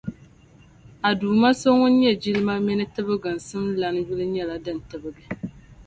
[1.07, 5.25] A Duuma So Ŋun nyɛ jilima mini tibiginsim lana yuli nyɛla din tibigi.